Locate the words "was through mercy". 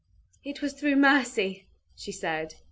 0.63-1.67